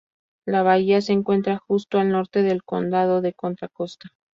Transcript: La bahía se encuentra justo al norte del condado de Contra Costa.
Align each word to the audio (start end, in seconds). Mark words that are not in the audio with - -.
La 0.47 0.63
bahía 0.63 0.99
se 1.01 1.13
encuentra 1.13 1.59
justo 1.59 1.99
al 1.99 2.09
norte 2.09 2.41
del 2.41 2.63
condado 2.63 3.21
de 3.21 3.33
Contra 3.33 3.67
Costa. 3.67 4.09